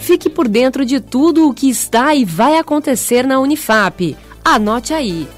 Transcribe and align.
Fique 0.00 0.30
por 0.30 0.48
dentro 0.48 0.84
de 0.84 0.98
tudo 0.98 1.48
o 1.48 1.54
que 1.54 1.68
está 1.68 2.14
e 2.14 2.24
vai 2.24 2.56
acontecer 2.56 3.26
na 3.26 3.38
Unifap. 3.38 4.16
Anote 4.42 4.94
aí. 4.94 5.28